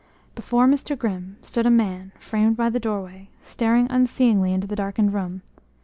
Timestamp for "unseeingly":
3.91-4.51